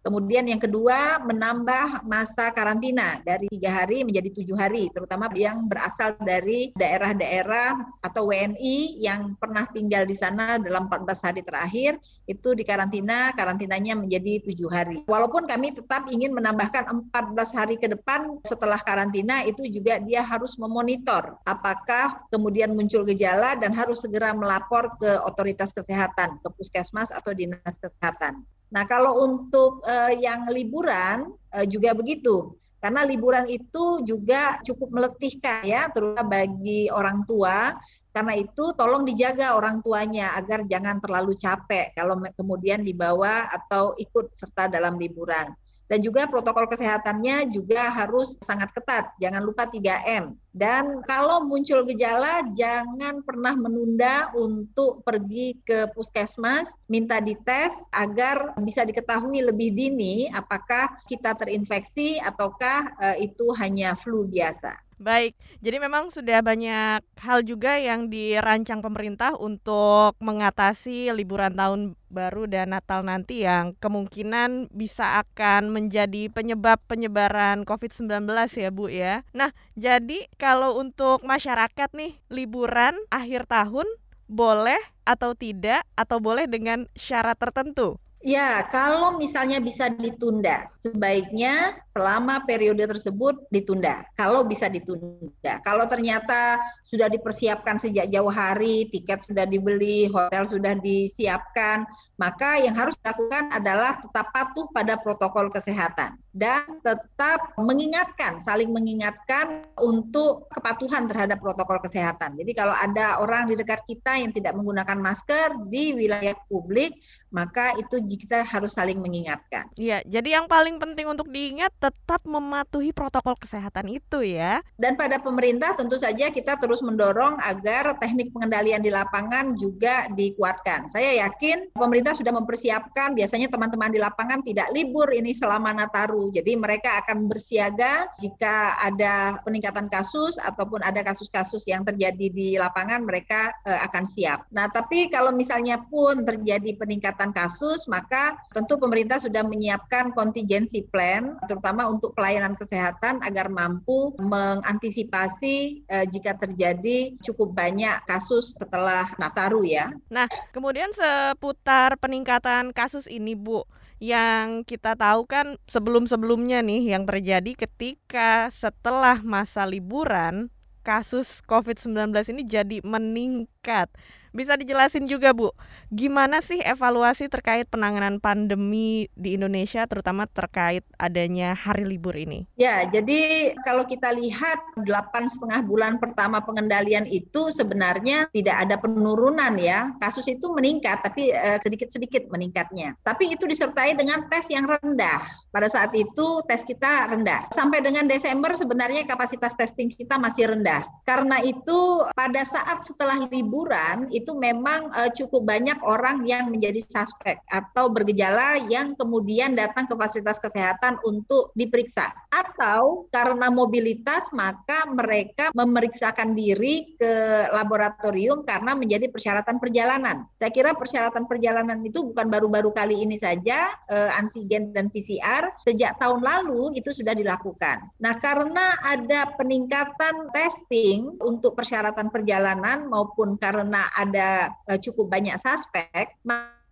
Kemudian 0.00 0.46
yang 0.46 0.62
kedua 0.62 1.20
menambah 1.20 2.06
masa 2.06 2.48
karantina 2.54 3.20
dari 3.26 3.50
tiga 3.50 3.82
hari 3.82 4.06
menjadi 4.06 4.32
tujuh 4.38 4.56
hari, 4.56 4.88
terutama 4.94 5.28
yang 5.34 5.66
berasal 5.66 6.14
dari 6.22 6.70
daerah-daerah 6.78 8.00
atau 8.00 8.30
WNI 8.30 9.02
yang 9.02 9.34
pernah 9.36 9.66
tinggal 9.68 10.06
di 10.06 10.16
sana 10.16 10.62
dalam 10.62 10.86
14 10.88 11.26
hari 11.26 11.42
terakhir 11.42 11.98
itu 12.24 12.54
dikarantina, 12.54 13.34
karantinanya 13.34 13.98
menjadi 14.06 14.46
tujuh 14.46 14.70
hari. 14.70 14.98
Walaupun 15.10 15.50
kami 15.50 15.74
tetap 15.74 16.06
ingin 16.06 16.30
menambahkan 16.30 17.10
14 17.10 17.58
hari 17.58 17.74
ke 17.74 17.90
depan 17.90 18.38
setelah 18.46 18.78
karantina 18.78 19.42
itu 19.42 19.66
juga 19.66 19.98
dia 19.98 20.22
harus 20.22 20.54
memonitor 20.54 21.34
apakah 21.42 22.22
kemudian 22.30 22.72
muncul 22.72 23.02
gejala 23.02 23.58
dan 23.58 23.74
harus 23.74 24.06
segera 24.06 24.30
melapor 24.30 24.94
ke 25.02 25.10
otoritas 25.26 25.74
kesehatan, 25.74 26.38
ke 26.38 26.48
puskesmas 26.54 27.10
atau 27.10 27.34
dinas 27.34 27.76
kesehatan. 27.82 28.46
Nah, 28.70 28.84
kalau 28.86 29.26
untuk 29.26 29.82
uh, 29.86 30.14
yang 30.14 30.46
liburan 30.50 31.34
uh, 31.54 31.66
juga 31.66 31.94
begitu. 31.94 32.54
Karena 32.76 33.02
liburan 33.02 33.50
itu 33.50 34.04
juga 34.06 34.62
cukup 34.62 34.94
meletihkan 34.94 35.64
ya, 35.66 35.90
terutama 35.90 36.44
bagi 36.44 36.86
orang 36.92 37.24
tua. 37.26 37.74
Karena 38.16 38.32
itu 38.32 38.72
tolong 38.72 39.04
dijaga 39.04 39.60
orang 39.60 39.84
tuanya 39.84 40.32
agar 40.40 40.64
jangan 40.64 41.04
terlalu 41.04 41.36
capek 41.36 41.92
kalau 41.92 42.16
kemudian 42.32 42.80
dibawa 42.80 43.44
atau 43.52 43.92
ikut 44.00 44.32
serta 44.32 44.72
dalam 44.72 44.96
liburan. 44.96 45.52
Dan 45.86 46.00
juga 46.02 46.26
protokol 46.26 46.66
kesehatannya 46.66 47.52
juga 47.52 47.92
harus 47.92 48.40
sangat 48.42 48.72
ketat. 48.74 49.12
Jangan 49.22 49.44
lupa 49.44 49.70
3M. 49.70 50.34
Dan 50.50 51.04
kalau 51.06 51.44
muncul 51.44 51.86
gejala, 51.86 52.42
jangan 52.56 53.22
pernah 53.22 53.54
menunda 53.54 54.32
untuk 54.34 55.04
pergi 55.04 55.60
ke 55.62 55.92
puskesmas, 55.92 56.74
minta 56.90 57.22
dites 57.22 57.86
agar 57.94 58.56
bisa 58.64 58.82
diketahui 58.82 59.44
lebih 59.44 59.76
dini 59.76 60.26
apakah 60.32 60.90
kita 61.06 61.36
terinfeksi 61.38 62.18
ataukah 62.18 62.96
uh, 62.96 63.16
itu 63.20 63.46
hanya 63.54 63.94
flu 63.94 64.26
biasa. 64.26 64.85
Baik, 64.96 65.36
jadi 65.60 65.76
memang 65.76 66.08
sudah 66.08 66.40
banyak 66.40 67.04
hal 67.20 67.44
juga 67.44 67.76
yang 67.76 68.08
dirancang 68.08 68.80
pemerintah 68.80 69.36
untuk 69.36 70.16
mengatasi 70.24 71.12
liburan 71.12 71.52
tahun 71.52 72.00
baru 72.08 72.48
dan 72.48 72.72
Natal 72.72 73.04
nanti 73.04 73.44
yang 73.44 73.76
kemungkinan 73.76 74.72
bisa 74.72 75.20
akan 75.20 75.68
menjadi 75.68 76.32
penyebab 76.32 76.80
penyebaran 76.88 77.68
COVID-19 77.68 78.24
ya 78.56 78.70
Bu 78.72 78.88
ya. 78.88 79.20
Nah, 79.36 79.52
jadi 79.76 80.32
kalau 80.40 80.80
untuk 80.80 81.20
masyarakat 81.28 81.92
nih 81.92 82.16
liburan 82.32 82.96
akhir 83.12 83.52
tahun 83.52 83.84
boleh 84.32 84.80
atau 85.04 85.36
tidak 85.36 85.84
atau 85.92 86.24
boleh 86.24 86.48
dengan 86.48 86.88
syarat 86.96 87.36
tertentu? 87.36 88.00
Ya, 88.26 88.66
kalau 88.74 89.22
misalnya 89.22 89.62
bisa 89.62 89.86
ditunda, 89.86 90.66
sebaiknya 90.82 91.78
selama 91.86 92.42
periode 92.42 92.82
tersebut 92.82 93.46
ditunda. 93.54 94.02
Kalau 94.18 94.42
bisa 94.42 94.66
ditunda. 94.66 95.62
Kalau 95.62 95.86
ternyata 95.86 96.58
sudah 96.82 97.06
dipersiapkan 97.06 97.78
sejak 97.78 98.10
jauh 98.10 98.26
hari, 98.26 98.90
tiket 98.90 99.22
sudah 99.22 99.46
dibeli, 99.46 100.10
hotel 100.10 100.42
sudah 100.42 100.74
disiapkan, 100.74 101.86
maka 102.18 102.58
yang 102.58 102.74
harus 102.74 102.98
dilakukan 102.98 103.46
adalah 103.54 103.94
tetap 103.94 104.34
patuh 104.34 104.66
pada 104.74 104.98
protokol 104.98 105.46
kesehatan 105.46 106.18
dan 106.36 106.68
tetap 106.84 107.56
mengingatkan, 107.56 108.44
saling 108.44 108.68
mengingatkan 108.68 109.64
untuk 109.80 110.52
kepatuhan 110.52 111.08
terhadap 111.08 111.40
protokol 111.40 111.80
kesehatan. 111.80 112.36
Jadi 112.36 112.52
kalau 112.52 112.76
ada 112.76 113.24
orang 113.24 113.48
di 113.48 113.56
dekat 113.56 113.88
kita 113.88 114.20
yang 114.20 114.36
tidak 114.36 114.52
menggunakan 114.52 115.00
masker 115.00 115.56
di 115.72 115.96
wilayah 115.96 116.36
publik, 116.52 117.00
maka 117.36 117.76
itu 117.76 118.00
kita 118.00 118.40
harus 118.40 118.72
saling 118.72 118.96
mengingatkan. 118.96 119.68
Iya, 119.76 120.00
jadi 120.08 120.40
yang 120.40 120.48
paling 120.48 120.80
penting 120.80 121.04
untuk 121.04 121.28
diingat 121.28 121.68
tetap 121.76 122.24
mematuhi 122.24 122.96
protokol 122.96 123.36
kesehatan 123.36 123.92
itu 123.92 124.24
ya. 124.24 124.64
Dan 124.80 124.96
pada 124.96 125.20
pemerintah 125.20 125.76
tentu 125.76 126.00
saja 126.00 126.32
kita 126.32 126.56
terus 126.56 126.80
mendorong 126.80 127.36
agar 127.44 128.00
teknik 128.00 128.32
pengendalian 128.32 128.80
di 128.80 128.88
lapangan 128.88 129.52
juga 129.60 130.08
dikuatkan. 130.16 130.88
Saya 130.88 131.28
yakin 131.28 131.76
pemerintah 131.76 132.16
sudah 132.16 132.32
mempersiapkan 132.32 133.12
biasanya 133.12 133.52
teman-teman 133.52 133.92
di 133.92 134.00
lapangan 134.00 134.40
tidak 134.40 134.72
libur 134.72 135.12
ini 135.12 135.36
selama 135.36 135.76
Nataru. 135.76 136.32
Jadi 136.32 136.56
mereka 136.56 137.04
akan 137.04 137.28
bersiaga 137.28 138.08
jika 138.16 138.80
ada 138.80 139.42
peningkatan 139.44 139.92
kasus 139.92 140.40
ataupun 140.40 140.80
ada 140.80 141.02
kasus-kasus 141.02 141.66
yang 141.68 141.82
terjadi 141.82 142.30
di 142.30 142.48
lapangan 142.56 143.02
mereka 143.02 143.50
uh, 143.66 143.82
akan 143.90 144.06
siap. 144.06 144.46
Nah, 144.54 144.70
tapi 144.70 145.10
kalau 145.10 145.34
misalnya 145.34 145.82
pun 145.82 146.22
terjadi 146.22 146.78
peningkatan 146.78 147.25
kasus, 147.32 147.86
maka 147.88 148.36
tentu 148.52 148.76
pemerintah 148.76 149.18
sudah 149.22 149.46
menyiapkan 149.46 150.12
contingency 150.12 150.84
plan, 150.90 151.38
terutama 151.46 151.88
untuk 151.88 152.12
pelayanan 152.18 152.58
kesehatan 152.58 153.22
agar 153.22 153.48
mampu 153.48 154.12
mengantisipasi 154.18 155.86
eh, 155.86 156.06
jika 156.10 156.36
terjadi 156.36 157.14
cukup 157.22 157.54
banyak 157.54 158.02
kasus 158.04 158.58
setelah 158.58 159.08
Nataru 159.16 159.64
ya. 159.66 159.94
Nah, 160.10 160.26
kemudian 160.50 160.90
seputar 160.92 161.96
peningkatan 161.98 162.74
kasus 162.74 163.06
ini, 163.08 163.34
Bu 163.34 163.66
yang 163.96 164.60
kita 164.68 164.92
tahu 164.92 165.24
kan 165.24 165.56
sebelum-sebelumnya 165.72 166.60
nih 166.60 166.92
yang 166.92 167.08
terjadi 167.08 167.56
ketika 167.56 168.52
setelah 168.52 169.24
masa 169.24 169.64
liburan 169.64 170.52
kasus 170.86 171.42
COVID-19 171.50 172.14
ini 172.30 172.42
jadi 172.46 172.78
meningkat. 172.86 173.90
Bisa 174.36 174.52
dijelasin 174.52 175.08
juga 175.08 175.32
Bu, 175.32 175.48
gimana 175.88 176.44
sih 176.44 176.60
evaluasi 176.60 177.32
terkait 177.32 177.64
penanganan 177.72 178.20
pandemi 178.20 179.08
di 179.16 179.32
Indonesia 179.32 179.88
terutama 179.88 180.28
terkait 180.28 180.84
adanya 181.00 181.56
hari 181.56 181.88
libur 181.88 182.12
ini? 182.12 182.44
Ya, 182.60 182.84
jadi 182.84 183.52
kalau 183.64 183.88
kita 183.88 184.12
lihat 184.12 184.60
delapan 184.84 185.32
setengah 185.32 185.64
bulan 185.64 185.96
pertama 185.96 186.44
pengendalian 186.44 187.08
itu 187.08 187.48
sebenarnya 187.48 188.28
tidak 188.36 188.56
ada 188.68 188.76
penurunan 188.76 189.56
ya. 189.56 189.96
Kasus 190.04 190.28
itu 190.28 190.52
meningkat 190.52 191.00
tapi 191.00 191.32
eh, 191.32 191.56
sedikit-sedikit 191.64 192.28
meningkatnya. 192.28 192.92
Tapi 193.08 193.32
itu 193.32 193.48
disertai 193.48 193.96
dengan 193.96 194.28
tes 194.28 194.52
yang 194.52 194.68
rendah. 194.68 195.24
Pada 195.48 195.72
saat 195.72 195.96
itu 195.96 196.44
tes 196.44 196.60
kita 196.68 197.08
rendah. 197.08 197.48
Sampai 197.56 197.80
dengan 197.80 198.04
Desember 198.04 198.52
sebenarnya 198.52 199.08
kapasitas 199.08 199.56
testing 199.56 199.88
kita 199.88 200.20
masih 200.20 200.52
rendah. 200.52 200.84
Karena 201.08 201.40
itu 201.40 202.04
pada 202.12 202.44
saat 202.44 202.84
setelah 202.84 203.24
liburan 203.32 204.12
itu 204.12 204.25
memang 204.34 204.90
uh, 204.90 205.10
cukup 205.14 205.46
banyak 205.46 205.78
orang 205.84 206.26
yang 206.26 206.50
menjadi 206.50 206.82
suspek 206.82 207.38
atau 207.46 207.92
bergejala 207.92 208.66
yang 208.66 208.98
kemudian 208.98 209.54
datang 209.54 209.86
ke 209.86 209.94
fasilitas 209.94 210.40
kesehatan 210.40 210.98
untuk 211.04 211.52
diperiksa. 211.54 212.10
Atau 212.32 213.06
karena 213.12 213.52
mobilitas 213.52 214.32
maka 214.32 214.88
mereka 214.90 215.52
memeriksakan 215.52 216.32
diri 216.32 216.96
ke 216.96 217.12
laboratorium 217.52 218.42
karena 218.42 218.72
menjadi 218.72 219.12
persyaratan 219.12 219.60
perjalanan. 219.60 220.24
Saya 220.32 220.50
kira 220.50 220.72
persyaratan 220.72 221.28
perjalanan 221.28 221.84
itu 221.84 222.00
bukan 222.00 222.26
baru-baru 222.32 222.72
kali 222.72 223.04
ini 223.04 223.20
saja 223.20 223.76
uh, 223.92 224.10
antigen 224.16 224.72
dan 224.72 224.88
PCR 224.88 225.52
sejak 225.62 226.00
tahun 226.00 226.24
lalu 226.24 226.78
itu 226.80 226.90
sudah 226.90 227.12
dilakukan. 227.12 227.84
Nah, 228.00 228.16
karena 228.18 228.80
ada 228.80 229.36
peningkatan 229.36 230.32
testing 230.32 231.20
untuk 231.20 231.52
persyaratan 231.58 232.08
perjalanan 232.08 232.88
maupun 232.88 233.36
karena 233.36 233.92
ada 233.92 234.15
uh, 234.18 234.78
cukup 234.80 235.12
banyak 235.12 235.36
suspek, 235.36 236.16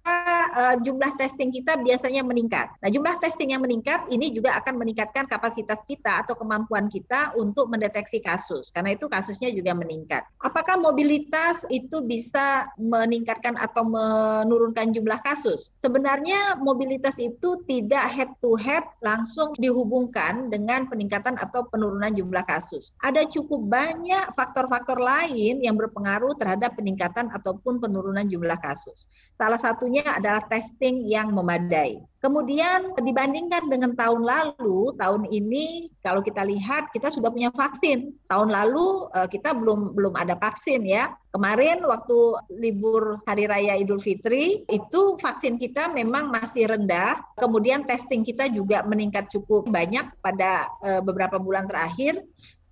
uh, 0.07 0.77
jumlah 0.81 1.13
testing 1.19 1.51
kita 1.51 1.81
biasanya 1.83 2.23
meningkat. 2.23 2.71
Nah, 2.81 2.89
jumlah 2.89 3.19
testing 3.21 3.53
yang 3.53 3.63
meningkat 3.65 4.07
ini 4.09 4.31
juga 4.31 4.57
akan 4.63 4.81
meningkatkan 4.81 5.27
kapasitas 5.27 5.83
kita 5.85 6.25
atau 6.25 6.39
kemampuan 6.39 6.87
kita 6.89 7.35
untuk 7.37 7.69
mendeteksi 7.69 8.23
kasus. 8.23 8.71
Karena 8.71 8.95
itu 8.95 9.11
kasusnya 9.11 9.51
juga 9.51 9.75
meningkat. 9.75 10.25
Apakah 10.41 10.79
mobilitas 10.79 11.67
itu 11.69 12.01
bisa 12.05 12.69
meningkatkan 12.79 13.59
atau 13.59 13.85
menurunkan 13.85 14.95
jumlah 14.95 15.21
kasus? 15.27 15.75
Sebenarnya 15.81 16.59
mobilitas 16.61 17.19
itu 17.19 17.61
tidak 17.67 18.07
head 18.13 18.31
to 18.41 18.55
head 18.57 18.85
langsung 19.03 19.53
dihubungkan 19.59 20.49
dengan 20.49 20.87
peningkatan 20.89 21.37
atau 21.41 21.67
penurunan 21.69 22.13
jumlah 22.15 22.45
kasus. 22.47 22.95
Ada 23.03 23.27
cukup 23.29 23.67
banyak 23.69 24.33
faktor-faktor 24.37 25.01
lain 25.01 25.61
yang 25.61 25.75
berpengaruh 25.75 26.37
terhadap 26.39 26.77
peningkatan 26.79 27.31
ataupun 27.33 27.81
penurunan 27.81 28.25
jumlah 28.27 28.57
kasus. 28.61 29.09
Salah 29.35 29.59
satunya 29.59 29.94
adalah 30.03 30.43
testing 30.51 31.07
yang 31.07 31.31
memadai. 31.31 32.03
Kemudian 32.25 32.97
dibandingkan 32.97 33.69
dengan 33.69 33.93
tahun 33.93 34.25
lalu, 34.25 34.97
tahun 34.97 35.29
ini 35.29 35.93
kalau 36.01 36.25
kita 36.25 36.41
lihat 36.41 36.89
kita 36.97 37.13
sudah 37.13 37.29
punya 37.29 37.53
vaksin. 37.53 38.17
Tahun 38.33 38.49
lalu 38.49 39.13
eh, 39.13 39.29
kita 39.29 39.53
belum 39.53 39.93
belum 39.93 40.17
ada 40.17 40.33
vaksin 40.41 40.89
ya. 40.89 41.13
Kemarin 41.37 41.85
waktu 41.85 42.17
libur 42.57 43.21
Hari 43.29 43.45
Raya 43.45 43.77
Idul 43.77 44.01
Fitri 44.01 44.65
itu 44.73 45.21
vaksin 45.21 45.61
kita 45.61 45.93
memang 45.93 46.33
masih 46.33 46.73
rendah. 46.73 47.21
Kemudian 47.37 47.85
testing 47.85 48.25
kita 48.25 48.49
juga 48.49 48.81
meningkat 48.89 49.29
cukup 49.29 49.69
banyak 49.69 50.09
pada 50.25 50.73
eh, 50.81 51.05
beberapa 51.05 51.37
bulan 51.37 51.69
terakhir 51.69 52.25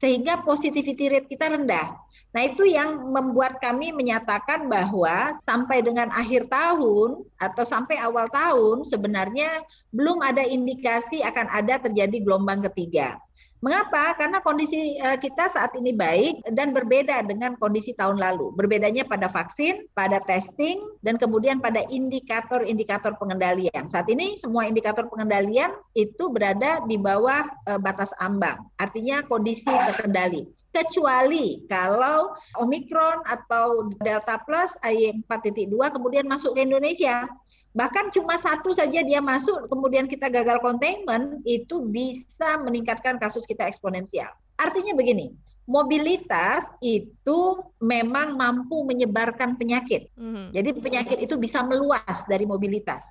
sehingga 0.03 0.43
positivity 0.43 1.07
rate 1.07 1.31
kita 1.31 1.55
rendah. 1.55 1.95
Nah, 2.35 2.43
itu 2.43 2.67
yang 2.67 3.15
membuat 3.15 3.63
kami 3.63 3.95
menyatakan 3.95 4.67
bahwa 4.67 5.31
sampai 5.47 5.79
dengan 5.79 6.11
akhir 6.11 6.51
tahun 6.51 7.23
atau 7.39 7.63
sampai 7.63 8.03
awal 8.03 8.27
tahun 8.35 8.83
sebenarnya 8.83 9.63
belum 9.95 10.19
ada 10.19 10.43
indikasi 10.43 11.23
akan 11.23 11.47
ada 11.55 11.79
terjadi 11.79 12.19
gelombang 12.19 12.67
ketiga. 12.67 13.15
Mengapa? 13.62 14.19
Karena 14.19 14.42
kondisi 14.42 14.99
eh, 14.99 15.14
kita 15.23 15.47
saat 15.47 15.71
ini 15.78 15.95
baik 15.95 16.42
dan 16.50 16.75
berbeda 16.75 17.23
dengan 17.23 17.54
kondisi 17.62 17.95
tahun 17.95 18.19
lalu. 18.19 18.50
Berbedanya 18.59 19.07
pada 19.07 19.31
vaksin, 19.31 19.87
pada 19.95 20.19
testing, 20.26 20.83
dan 21.07 21.14
kemudian 21.14 21.62
pada 21.62 21.87
indikator-indikator 21.87 23.14
pengendalian. 23.23 23.87
Saat 23.87 24.11
ini 24.11 24.35
semua 24.35 24.66
indikator 24.66 25.07
pengendalian 25.07 25.78
itu 25.95 26.26
berada 26.35 26.83
di 26.90 26.99
bawah 26.99 27.47
eh, 27.71 27.78
batas 27.78 28.11
ambang. 28.19 28.66
Artinya 28.83 29.23
kondisi 29.31 29.71
terkendali 29.71 30.42
kecuali 30.73 31.62
kalau 31.69 32.33
Omikron 32.59 33.21
atau 33.28 33.92
Delta 34.00 34.40
Plus 34.42 34.73
IE4.2 34.81 35.69
kemudian 35.92 36.26
masuk 36.26 36.57
ke 36.57 36.64
Indonesia. 36.64 37.28
Bahkan 37.73 38.12
cuma 38.12 38.37
satu 38.37 38.76
saja 38.76 39.00
dia 39.00 39.25
masuk, 39.25 39.64
kemudian 39.73 40.05
kita 40.05 40.29
gagal 40.29 40.61
containment, 40.61 41.41
itu 41.49 41.81
bisa 41.88 42.61
meningkatkan 42.61 43.17
kasus 43.17 43.49
kita 43.49 43.64
eksponensial. 43.64 44.29
Artinya 44.61 44.93
begini, 44.93 45.33
mobilitas 45.64 46.69
itu 46.85 47.64
memang 47.81 48.37
mampu 48.37 48.85
menyebarkan 48.85 49.57
penyakit. 49.57 50.12
Mm-hmm. 50.21 50.47
Jadi 50.52 50.71
penyakit 50.85 51.19
itu 51.25 51.35
bisa 51.41 51.64
meluas 51.64 52.29
dari 52.29 52.45
mobilitas. 52.45 53.09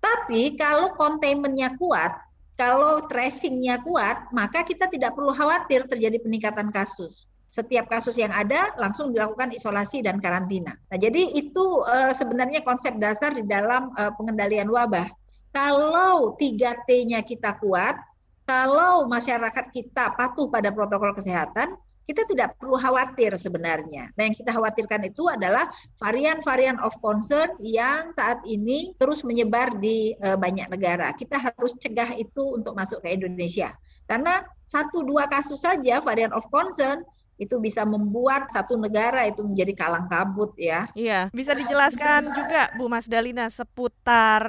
Tapi 0.00 0.56
kalau 0.56 0.96
containmentnya 0.96 1.76
kuat, 1.76 2.16
kalau 2.56 3.04
tracingnya 3.04 3.84
kuat, 3.84 4.32
maka 4.32 4.64
kita 4.64 4.88
tidak 4.88 5.12
perlu 5.12 5.36
khawatir 5.36 5.84
terjadi 5.84 6.16
peningkatan 6.24 6.72
kasus 6.72 7.28
setiap 7.56 7.88
kasus 7.88 8.20
yang 8.20 8.28
ada 8.36 8.76
langsung 8.76 9.16
dilakukan 9.16 9.48
isolasi 9.56 10.04
dan 10.04 10.20
karantina. 10.20 10.76
Nah, 10.92 10.98
jadi 11.00 11.32
itu 11.32 11.80
uh, 11.88 12.12
sebenarnya 12.12 12.60
konsep 12.60 13.00
dasar 13.00 13.32
di 13.32 13.48
dalam 13.48 13.96
uh, 13.96 14.12
pengendalian 14.20 14.68
wabah. 14.68 15.08
Kalau 15.56 16.36
3T-nya 16.36 17.24
kita 17.24 17.56
kuat, 17.56 17.96
kalau 18.44 19.08
masyarakat 19.08 19.72
kita 19.72 20.12
patuh 20.20 20.52
pada 20.52 20.68
protokol 20.68 21.16
kesehatan, 21.16 21.80
kita 22.06 22.22
tidak 22.28 22.54
perlu 22.60 22.78
khawatir 22.78 23.34
sebenarnya. 23.34 24.12
Nah, 24.14 24.22
yang 24.28 24.36
kita 24.36 24.52
khawatirkan 24.52 25.08
itu 25.08 25.26
adalah 25.26 25.72
varian-varian 25.98 26.76
of 26.84 26.94
concern 27.00 27.50
yang 27.58 28.12
saat 28.14 28.38
ini 28.46 28.94
terus 29.00 29.24
menyebar 29.24 29.80
di 29.80 30.14
uh, 30.22 30.36
banyak 30.38 30.70
negara. 30.70 31.10
Kita 31.16 31.40
harus 31.40 31.72
cegah 31.80 32.14
itu 32.20 32.60
untuk 32.60 32.76
masuk 32.76 33.00
ke 33.02 33.16
Indonesia. 33.16 33.74
Karena 34.06 34.44
satu 34.62 35.02
dua 35.02 35.26
kasus 35.26 35.66
saja 35.66 35.98
varian 35.98 36.30
of 36.30 36.46
concern 36.54 37.02
itu 37.36 37.60
bisa 37.60 37.84
membuat 37.84 38.48
satu 38.48 38.80
negara 38.80 39.28
itu 39.28 39.44
menjadi 39.44 39.72
kalang 39.76 40.08
kabut 40.08 40.56
ya. 40.56 40.88
Iya, 40.96 41.28
bisa 41.36 41.52
dijelaskan 41.52 42.32
juga 42.32 42.72
Bu 42.80 42.88
Mas 42.88 43.04
Dalina 43.04 43.52
seputar 43.52 44.42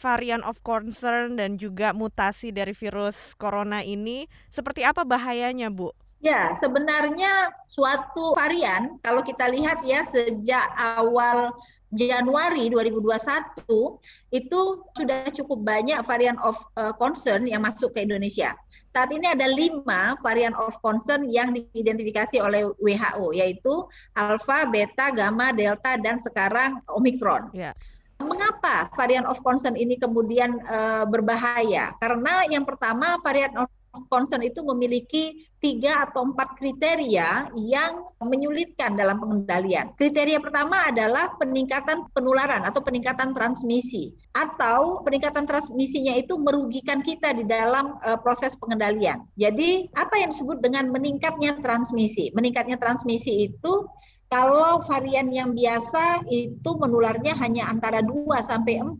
varian 0.00 0.40
of 0.44 0.60
concern 0.64 1.36
dan 1.36 1.60
juga 1.60 1.92
mutasi 1.92 2.52
dari 2.52 2.72
virus 2.72 3.36
corona 3.36 3.84
ini 3.84 4.28
seperti 4.48 4.84
apa 4.84 5.04
bahayanya 5.04 5.68
Bu? 5.72 5.92
Ya, 6.20 6.52
sebenarnya 6.52 7.48
suatu 7.64 8.36
varian 8.36 9.00
kalau 9.00 9.24
kita 9.24 9.48
lihat 9.48 9.80
ya 9.88 10.04
sejak 10.04 10.68
awal 10.76 11.56
Januari 11.96 12.68
2021 12.68 13.64
itu 14.28 14.60
sudah 15.00 15.20
cukup 15.32 15.58
banyak 15.64 15.96
varian 16.04 16.36
of 16.44 16.60
uh, 16.76 16.92
concern 17.00 17.48
yang 17.48 17.64
masuk 17.64 17.96
ke 17.96 18.04
Indonesia. 18.04 18.52
Saat 18.92 19.16
ini 19.16 19.32
ada 19.32 19.48
lima 19.48 20.18
varian 20.20 20.52
of 20.60 20.76
concern 20.84 21.24
yang 21.24 21.56
diidentifikasi 21.56 22.36
oleh 22.42 22.68
WHO, 22.82 23.32
yaitu 23.32 23.88
alpha, 24.12 24.68
beta, 24.68 25.14
gamma, 25.16 25.56
delta, 25.56 25.96
dan 25.96 26.20
sekarang 26.20 26.84
omikron. 26.90 27.48
Yeah. 27.56 27.72
Mengapa 28.20 28.92
varian 28.92 29.24
of 29.24 29.40
concern 29.40 29.72
ini 29.78 29.96
kemudian 29.96 30.60
uh, 30.68 31.08
berbahaya? 31.08 31.96
Karena 31.96 32.44
yang 32.50 32.68
pertama 32.68 33.16
varian 33.24 33.56
of 33.56 33.72
concern 34.08 34.42
itu 34.46 34.62
memiliki 34.62 35.50
tiga 35.60 36.08
atau 36.08 36.32
empat 36.32 36.56
kriteria 36.56 37.52
yang 37.58 38.06
menyulitkan 38.22 38.96
dalam 38.96 39.20
pengendalian. 39.20 39.92
Kriteria 39.98 40.40
pertama 40.40 40.88
adalah 40.88 41.36
peningkatan 41.36 42.08
penularan 42.16 42.64
atau 42.64 42.80
peningkatan 42.80 43.36
transmisi 43.36 44.14
atau 44.32 45.04
peningkatan 45.04 45.44
transmisinya 45.44 46.16
itu 46.16 46.40
merugikan 46.40 47.04
kita 47.04 47.36
di 47.36 47.44
dalam 47.44 48.00
uh, 48.00 48.16
proses 48.24 48.56
pengendalian. 48.56 49.26
Jadi 49.36 49.90
apa 49.92 50.16
yang 50.16 50.32
disebut 50.32 50.64
dengan 50.64 50.88
meningkatnya 50.88 51.60
transmisi? 51.60 52.32
Meningkatnya 52.32 52.80
transmisi 52.80 53.52
itu 53.52 53.84
kalau 54.30 54.78
varian 54.86 55.26
yang 55.34 55.58
biasa 55.58 56.22
itu 56.30 56.70
menularnya 56.78 57.34
hanya 57.34 57.66
antara 57.66 57.98
2 57.98 58.30
sampai 58.46 58.78
4 58.78 58.96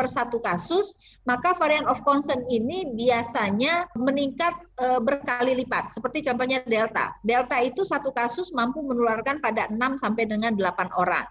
per 0.00 0.08
satu 0.08 0.40
kasus, 0.40 0.96
maka 1.28 1.52
varian 1.60 1.84
of 1.84 2.00
concern 2.00 2.40
ini 2.48 2.88
biasanya 2.96 3.84
meningkat 3.92 4.56
e, 4.80 4.96
berkali 5.04 5.52
lipat. 5.60 5.92
Seperti 5.92 6.24
contohnya 6.24 6.64
Delta. 6.64 7.12
Delta 7.20 7.60
itu 7.60 7.84
satu 7.84 8.08
kasus 8.16 8.48
mampu 8.56 8.80
menularkan 8.80 9.44
pada 9.44 9.68
6 9.68 9.76
sampai 10.00 10.24
dengan 10.24 10.56
8 10.56 10.88
orang. 10.96 11.28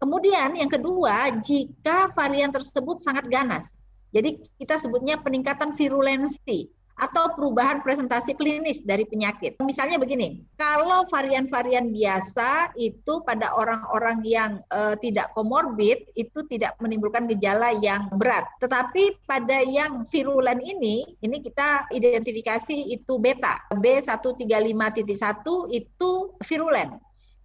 Kemudian 0.00 0.56
yang 0.56 0.72
kedua, 0.72 1.36
jika 1.44 2.08
varian 2.16 2.48
tersebut 2.48 3.04
sangat 3.04 3.28
ganas. 3.28 3.84
Jadi 4.08 4.40
kita 4.56 4.80
sebutnya 4.80 5.20
peningkatan 5.20 5.76
virulensi 5.76 6.72
atau 6.98 7.32
perubahan 7.38 7.80
presentasi 7.80 8.34
klinis 8.34 8.82
dari 8.82 9.06
penyakit. 9.06 9.62
Misalnya 9.62 10.02
begini, 10.02 10.42
kalau 10.58 11.06
varian-varian 11.06 11.94
biasa 11.94 12.74
itu 12.74 13.22
pada 13.22 13.54
orang-orang 13.54 14.18
yang 14.26 14.50
uh, 14.74 14.98
tidak 14.98 15.30
komorbid 15.38 16.10
itu 16.18 16.42
tidak 16.50 16.74
menimbulkan 16.82 17.30
gejala 17.30 17.78
yang 17.78 18.10
berat. 18.18 18.44
Tetapi 18.58 19.22
pada 19.24 19.62
yang 19.62 20.02
virulen 20.10 20.58
ini, 20.58 21.06
ini 21.22 21.38
kita 21.38 21.86
identifikasi 21.94 22.90
itu 22.90 23.22
beta, 23.22 23.62
B135.1 23.78 25.06
itu 25.70 26.10
virulen. 26.42 26.98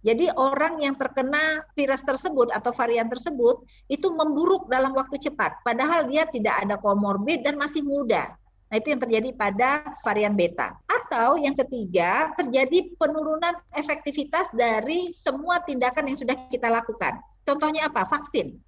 Jadi 0.04 0.28
orang 0.36 0.84
yang 0.84 1.00
terkena 1.00 1.64
virus 1.72 2.04
tersebut 2.04 2.52
atau 2.52 2.76
varian 2.76 3.08
tersebut 3.08 3.64
itu 3.88 4.12
memburuk 4.12 4.68
dalam 4.68 4.92
waktu 4.92 5.16
cepat, 5.16 5.64
padahal 5.64 6.04
dia 6.12 6.28
tidak 6.28 6.60
ada 6.60 6.76
komorbid 6.76 7.40
dan 7.40 7.56
masih 7.56 7.80
muda. 7.80 8.36
Nah, 8.74 8.82
itu 8.82 8.90
yang 8.90 9.06
terjadi 9.06 9.30
pada 9.38 9.86
varian 10.02 10.34
beta. 10.34 10.74
Atau 10.90 11.38
yang 11.38 11.54
ketiga, 11.54 12.34
terjadi 12.34 12.90
penurunan 12.98 13.54
efektivitas 13.70 14.50
dari 14.50 15.14
semua 15.14 15.62
tindakan 15.62 16.10
yang 16.10 16.18
sudah 16.18 16.34
kita 16.50 16.66
lakukan. 16.66 17.22
Contohnya 17.46 17.86
apa? 17.86 18.02
Vaksin 18.02 18.58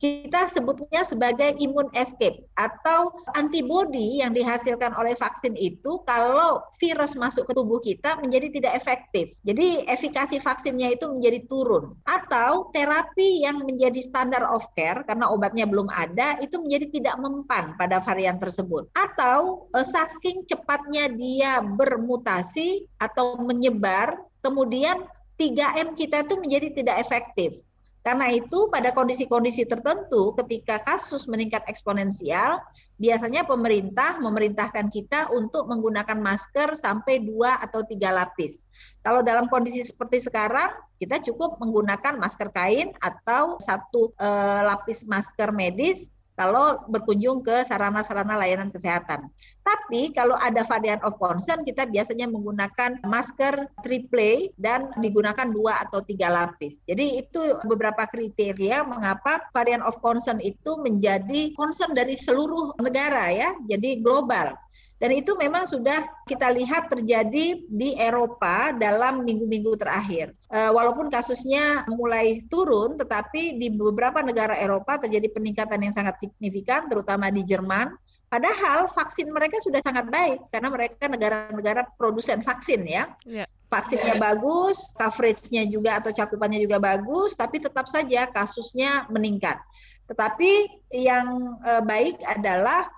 kita 0.00 0.48
sebutnya 0.48 1.04
sebagai 1.04 1.60
imun 1.60 1.92
escape 1.92 2.48
atau 2.56 3.12
antibodi 3.36 4.24
yang 4.24 4.32
dihasilkan 4.32 4.96
oleh 4.96 5.12
vaksin 5.12 5.52
itu 5.60 6.00
kalau 6.08 6.64
virus 6.80 7.12
masuk 7.20 7.44
ke 7.44 7.52
tubuh 7.52 7.78
kita 7.84 8.16
menjadi 8.24 8.48
tidak 8.48 8.72
efektif. 8.80 9.36
Jadi 9.44 9.84
efikasi 9.84 10.40
vaksinnya 10.40 10.96
itu 10.96 11.04
menjadi 11.04 11.44
turun 11.52 12.00
atau 12.08 12.72
terapi 12.72 13.44
yang 13.44 13.60
menjadi 13.60 14.00
standar 14.00 14.40
of 14.48 14.64
care 14.72 15.04
karena 15.04 15.28
obatnya 15.28 15.68
belum 15.68 15.92
ada 15.92 16.40
itu 16.40 16.56
menjadi 16.56 16.86
tidak 16.96 17.16
mempan 17.20 17.76
pada 17.76 18.00
varian 18.00 18.40
tersebut 18.40 18.88
atau 18.96 19.68
eh, 19.76 19.84
saking 19.84 20.48
cepatnya 20.48 21.12
dia 21.12 21.60
bermutasi 21.60 22.88
atau 22.96 23.36
menyebar 23.44 24.16
kemudian 24.40 25.04
3M 25.36 25.96
kita 25.96 26.24
itu 26.24 26.36
menjadi 26.36 26.68
tidak 26.72 26.96
efektif. 27.04 27.60
Karena 28.00 28.32
itu 28.32 28.72
pada 28.72 28.96
kondisi-kondisi 28.96 29.68
tertentu 29.68 30.32
ketika 30.40 30.80
kasus 30.80 31.28
meningkat 31.28 31.60
eksponensial, 31.68 32.56
biasanya 32.96 33.44
pemerintah 33.44 34.16
memerintahkan 34.16 34.88
kita 34.88 35.28
untuk 35.36 35.68
menggunakan 35.68 36.16
masker 36.16 36.80
sampai 36.80 37.20
dua 37.20 37.60
atau 37.60 37.84
tiga 37.84 38.08
lapis. 38.08 38.64
Kalau 39.04 39.20
dalam 39.20 39.52
kondisi 39.52 39.84
seperti 39.84 40.20
sekarang, 40.24 40.72
kita 40.96 41.20
cukup 41.28 41.60
menggunakan 41.60 42.16
masker 42.16 42.48
kain 42.56 42.96
atau 43.04 43.60
satu 43.60 44.16
eh, 44.16 44.62
lapis 44.64 45.04
masker 45.04 45.52
medis 45.52 46.08
kalau 46.40 46.80
berkunjung 46.88 47.44
ke 47.44 47.68
sarana-sarana 47.68 48.40
layanan 48.40 48.72
kesehatan. 48.72 49.28
Tapi 49.60 50.08
kalau 50.16 50.32
ada 50.40 50.64
varian 50.64 50.96
of 51.04 51.20
concern, 51.20 51.68
kita 51.68 51.84
biasanya 51.84 52.24
menggunakan 52.32 52.96
masker 53.04 53.68
triple 53.84 54.48
dan 54.56 54.88
digunakan 55.04 55.44
dua 55.52 55.84
atau 55.84 56.00
tiga 56.00 56.32
lapis. 56.32 56.80
Jadi 56.88 57.20
itu 57.20 57.60
beberapa 57.68 58.08
kriteria 58.08 58.88
mengapa 58.88 59.44
varian 59.52 59.84
of 59.84 60.00
concern 60.00 60.40
itu 60.40 60.80
menjadi 60.80 61.52
concern 61.60 61.92
dari 61.92 62.16
seluruh 62.16 62.80
negara 62.80 63.28
ya, 63.28 63.52
jadi 63.68 64.00
global. 64.00 64.56
Dan 65.00 65.16
itu 65.16 65.32
memang 65.32 65.64
sudah 65.64 66.04
kita 66.28 66.52
lihat 66.52 66.92
terjadi 66.92 67.64
di 67.64 67.96
Eropa 67.96 68.76
dalam 68.76 69.24
minggu-minggu 69.24 69.72
terakhir. 69.80 70.36
Eh, 70.52 70.68
walaupun 70.68 71.08
kasusnya 71.08 71.88
mulai 71.88 72.44
turun, 72.52 73.00
tetapi 73.00 73.56
di 73.56 73.72
beberapa 73.72 74.20
negara 74.20 74.60
Eropa 74.60 75.00
terjadi 75.00 75.32
peningkatan 75.32 75.80
yang 75.80 75.96
sangat 75.96 76.20
signifikan, 76.20 76.84
terutama 76.92 77.32
di 77.32 77.40
Jerman. 77.48 77.96
Padahal 78.28 78.92
vaksin 78.92 79.32
mereka 79.32 79.58
sudah 79.58 79.80
sangat 79.82 80.06
baik 80.06 80.52
karena 80.52 80.68
mereka 80.70 81.08
negara-negara 81.08 81.82
produsen 81.96 82.44
vaksin 82.44 82.84
ya. 82.84 83.10
Yeah 83.24 83.48
vaksinnya 83.70 84.18
bagus, 84.18 84.90
coveragenya 84.98 85.70
juga 85.70 86.02
atau 86.02 86.10
cakupannya 86.10 86.58
juga 86.58 86.82
bagus, 86.82 87.38
tapi 87.38 87.62
tetap 87.62 87.86
saja 87.86 88.26
kasusnya 88.34 89.06
meningkat. 89.08 89.62
Tetapi 90.10 90.82
yang 90.90 91.54
eh, 91.62 91.82
baik 91.86 92.18
adalah 92.26 92.90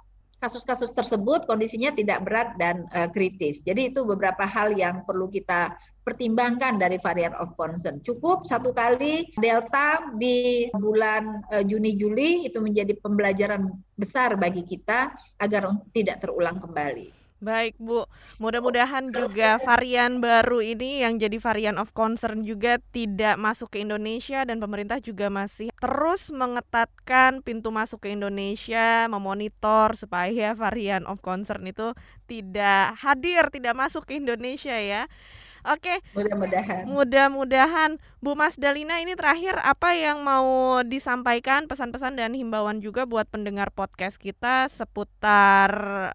kasus-kasus 0.43 0.91
tersebut 0.91 1.47
kondisinya 1.47 1.95
tidak 1.95 2.27
berat 2.27 2.59
dan 2.59 2.83
uh, 2.91 3.07
kritis. 3.07 3.63
Jadi 3.63 3.95
itu 3.95 4.03
beberapa 4.03 4.43
hal 4.43 4.75
yang 4.75 5.07
perlu 5.07 5.31
kita 5.31 5.79
pertimbangkan 6.03 6.83
dari 6.83 6.99
varian 6.99 7.31
of 7.39 7.55
concern. 7.55 8.03
Cukup 8.03 8.43
satu 8.43 8.75
kali 8.75 9.31
delta 9.39 10.11
di 10.19 10.67
bulan 10.75 11.47
uh, 11.55 11.63
Juni 11.63 11.95
Juli 11.95 12.51
itu 12.51 12.59
menjadi 12.59 12.99
pembelajaran 12.99 13.71
besar 13.95 14.35
bagi 14.35 14.67
kita 14.67 15.15
agar 15.39 15.71
tidak 15.95 16.27
terulang 16.27 16.59
kembali. 16.59 17.22
Baik 17.43 17.75
Bu, 17.83 18.07
mudah-mudahan 18.39 19.11
juga 19.11 19.59
varian 19.67 20.23
baru 20.23 20.63
ini 20.63 21.03
yang 21.03 21.19
jadi 21.19 21.43
varian 21.43 21.75
of 21.75 21.91
concern 21.91 22.47
juga 22.47 22.79
tidak 22.95 23.35
masuk 23.35 23.75
ke 23.75 23.83
Indonesia 23.83 24.47
dan 24.47 24.63
pemerintah 24.63 25.03
juga 25.03 25.27
masih 25.27 25.75
terus 25.75 26.31
mengetatkan 26.31 27.43
pintu 27.43 27.75
masuk 27.75 28.07
ke 28.07 28.15
Indonesia, 28.15 29.11
memonitor 29.11 29.99
supaya 29.99 30.55
varian 30.55 31.03
of 31.11 31.19
concern 31.19 31.67
itu 31.67 31.91
tidak 32.31 32.95
hadir, 33.03 33.51
tidak 33.51 33.75
masuk 33.75 34.07
ke 34.07 34.23
Indonesia 34.23 34.79
ya. 34.79 35.11
Oke. 35.67 35.99
Mudah-mudahan. 36.15 36.83
Mudah-mudahan 36.87 37.91
Bu 38.23 38.39
Mas 38.39 38.55
Dalina 38.55 39.03
ini 39.03 39.19
terakhir 39.19 39.59
apa 39.63 39.99
yang 39.99 40.23
mau 40.23 40.79
disampaikan 40.87 41.67
pesan-pesan 41.67 42.19
dan 42.19 42.39
himbauan 42.39 42.79
juga 42.79 43.03
buat 43.03 43.27
pendengar 43.27 43.75
podcast 43.75 44.19
kita 44.23 44.71
seputar 44.71 45.71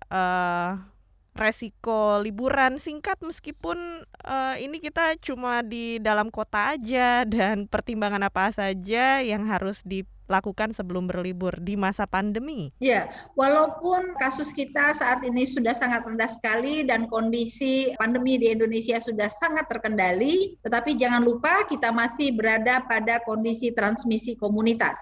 uh, 0.08 0.96
resiko 1.38 2.17
liburan 2.19 2.82
singkat 2.82 3.21
meskipun 3.21 4.04
uh, 4.26 4.56
ini 4.58 4.82
kita 4.82 5.15
cuma 5.21 5.62
di 5.62 6.02
dalam 6.02 6.34
kota 6.34 6.73
aja 6.73 7.23
dan 7.30 7.69
pertimbangan 7.69 8.26
apa 8.26 8.50
saja 8.50 9.21
yang 9.21 9.45
harus 9.45 9.86
dilakukan 9.86 10.73
sebelum 10.73 11.06
berlibur 11.08 11.54
di 11.62 11.78
masa 11.78 12.10
pandemi. 12.10 12.73
Ya, 12.82 13.13
walaupun 13.38 14.17
kasus 14.17 14.50
kita 14.52 14.97
saat 14.97 15.21
ini 15.21 15.45
sudah 15.45 15.78
sangat 15.78 16.04
rendah 16.04 16.28
sekali 16.28 16.84
dan 16.84 17.06
kondisi 17.08 17.93
pandemi 18.02 18.41
di 18.41 18.52
Indonesia 18.52 18.97
sudah 18.97 19.30
sangat 19.30 19.69
terkendali, 19.69 20.58
tetapi 20.65 20.97
jangan 20.97 21.23
lupa 21.23 21.63
kita 21.69 21.93
masih 21.93 22.34
berada 22.34 22.84
pada 22.89 23.21
kondisi 23.23 23.71
transmisi 23.71 24.34
komunitas. 24.36 24.97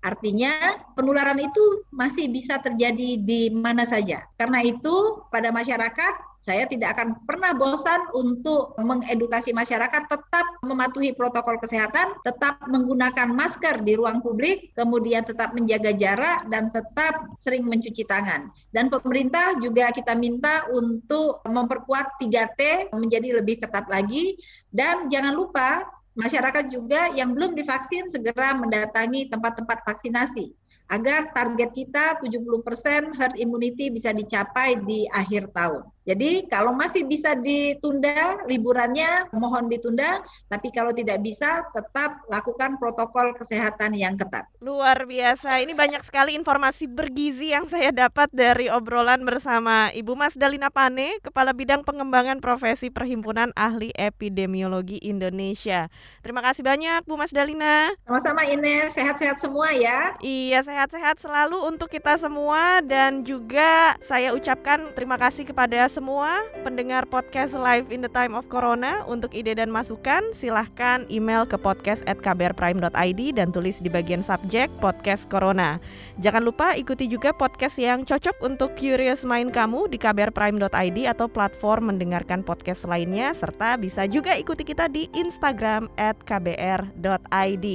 Artinya 0.00 0.80
penularan 0.96 1.36
itu 1.36 1.84
masih 1.92 2.32
bisa 2.32 2.56
terjadi 2.60 3.20
di 3.20 3.52
mana 3.52 3.84
saja. 3.84 4.24
Karena 4.40 4.64
itu 4.64 5.20
pada 5.28 5.52
masyarakat 5.52 6.30
saya 6.40 6.64
tidak 6.64 6.96
akan 6.96 7.20
pernah 7.28 7.52
bosan 7.52 8.00
untuk 8.16 8.72
mengedukasi 8.80 9.52
masyarakat 9.52 10.08
tetap 10.08 10.46
mematuhi 10.64 11.12
protokol 11.12 11.60
kesehatan, 11.60 12.16
tetap 12.24 12.64
menggunakan 12.64 13.28
masker 13.28 13.84
di 13.84 13.92
ruang 14.00 14.24
publik, 14.24 14.72
kemudian 14.72 15.20
tetap 15.20 15.52
menjaga 15.52 15.92
jarak 15.92 16.48
dan 16.48 16.72
tetap 16.72 17.28
sering 17.36 17.68
mencuci 17.68 18.08
tangan. 18.08 18.48
Dan 18.72 18.88
pemerintah 18.88 19.60
juga 19.60 19.92
kita 19.92 20.16
minta 20.16 20.64
untuk 20.72 21.44
memperkuat 21.44 22.16
3T 22.16 22.88
menjadi 22.96 23.44
lebih 23.44 23.60
ketat 23.60 23.84
lagi 23.92 24.40
dan 24.72 25.12
jangan 25.12 25.36
lupa 25.36 25.84
masyarakat 26.20 26.68
juga 26.68 27.08
yang 27.16 27.32
belum 27.32 27.56
divaksin 27.56 28.04
segera 28.12 28.52
mendatangi 28.52 29.32
tempat-tempat 29.32 29.80
vaksinasi 29.88 30.52
agar 30.90 31.30
target 31.32 31.70
kita 31.72 32.18
70% 32.20 33.14
herd 33.14 33.34
immunity 33.38 33.88
bisa 33.88 34.10
dicapai 34.10 34.76
di 34.84 35.06
akhir 35.14 35.54
tahun. 35.54 35.86
Jadi 36.08 36.48
kalau 36.48 36.72
masih 36.72 37.04
bisa 37.04 37.36
ditunda 37.36 38.40
liburannya 38.48 39.28
mohon 39.36 39.68
ditunda, 39.68 40.24
tapi 40.48 40.72
kalau 40.72 40.96
tidak 40.96 41.20
bisa 41.20 41.60
tetap 41.76 42.24
lakukan 42.32 42.80
protokol 42.80 43.36
kesehatan 43.36 43.92
yang 43.92 44.16
ketat. 44.16 44.48
Luar 44.64 45.04
biasa. 45.04 45.60
Ini 45.60 45.76
banyak 45.76 46.00
sekali 46.00 46.32
informasi 46.32 46.88
bergizi 46.88 47.52
yang 47.52 47.68
saya 47.68 47.92
dapat 47.92 48.32
dari 48.32 48.72
obrolan 48.72 49.28
bersama 49.28 49.92
Ibu 49.92 50.16
Mas 50.16 50.32
Dalina 50.32 50.72
Pane, 50.72 51.20
Kepala 51.20 51.52
Bidang 51.52 51.84
Pengembangan 51.84 52.40
Profesi 52.40 52.88
Perhimpunan 52.88 53.52
Ahli 53.52 53.92
Epidemiologi 53.92 54.96
Indonesia. 55.04 55.92
Terima 56.24 56.40
kasih 56.40 56.64
banyak 56.64 57.04
Bu 57.04 57.20
Mas 57.20 57.36
Dalina. 57.36 57.92
Sama-sama 58.08 58.48
Ines, 58.48 58.96
sehat-sehat 58.96 59.36
semua 59.36 59.68
ya. 59.76 60.16
Iya, 60.24 60.64
sehat-sehat 60.64 61.20
selalu 61.20 61.60
untuk 61.68 61.92
kita 61.92 62.16
semua 62.16 62.80
dan 62.80 63.20
juga 63.20 64.00
saya 64.08 64.32
ucapkan 64.32 64.96
terima 64.96 65.20
kasih 65.20 65.44
kepada 65.44 65.89
semua 65.90 66.46
pendengar 66.62 67.02
podcast 67.10 67.50
Live 67.50 67.90
in 67.90 67.98
the 67.98 68.12
Time 68.14 68.38
of 68.38 68.46
Corona. 68.46 69.02
Untuk 69.10 69.34
ide 69.34 69.58
dan 69.58 69.66
masukan 69.74 70.22
silahkan 70.38 71.02
email 71.10 71.42
ke 71.42 71.58
podcast 71.58 72.06
at 72.06 72.22
kbrprime.id 72.22 73.20
Dan 73.34 73.50
tulis 73.50 73.82
di 73.82 73.90
bagian 73.90 74.22
subjek 74.22 74.70
podcast 74.78 75.26
Corona. 75.26 75.82
Jangan 76.22 76.46
lupa 76.46 76.78
ikuti 76.78 77.10
juga 77.10 77.34
podcast 77.34 77.74
yang 77.82 78.06
cocok 78.06 78.38
untuk 78.38 78.78
curious 78.78 79.26
mind 79.26 79.50
kamu 79.50 79.90
di 79.90 79.98
kbrprime.id 79.98 80.98
Atau 81.10 81.26
platform 81.26 81.90
mendengarkan 81.90 82.46
podcast 82.46 82.86
lainnya 82.86 83.34
Serta 83.34 83.74
bisa 83.74 84.06
juga 84.06 84.38
ikuti 84.38 84.62
kita 84.62 84.86
di 84.86 85.10
Instagram 85.10 85.90
kbr.id 85.98 87.66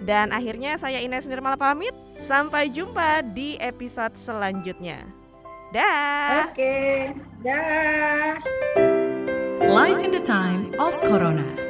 Dan 0.00 0.32
akhirnya 0.32 0.80
saya 0.80 1.04
Ines 1.04 1.28
Nirmala 1.28 1.60
pamit. 1.60 1.92
Sampai 2.24 2.72
jumpa 2.72 3.20
di 3.36 3.60
episode 3.60 4.16
selanjutnya. 4.16 5.19
Dah. 5.70 6.50
Oke, 6.50 7.14
dah. 7.46 8.34
Life 9.70 10.02
in 10.02 10.10
the 10.10 10.18
time 10.18 10.74
of 10.82 10.98
Corona. 11.06 11.69